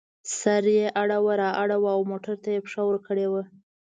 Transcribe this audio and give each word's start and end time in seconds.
سر 0.39 0.63
یې 0.77 0.87
اړو 1.01 1.21
را 1.41 1.49
اړوو 1.61 1.89
او 1.95 2.01
موټر 2.11 2.35
ته 2.43 2.49
یې 2.53 2.59
پښه 2.65 2.81
ورکړې 2.85 3.25
وه. 3.31 3.43